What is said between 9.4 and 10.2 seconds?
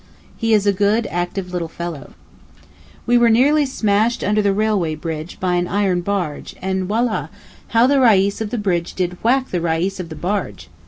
the Reis of the